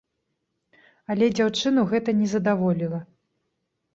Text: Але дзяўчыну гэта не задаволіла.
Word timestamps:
Але 1.15 1.25
дзяўчыну 1.35 1.83
гэта 1.93 2.15
не 2.21 2.27
задаволіла. 2.33 2.99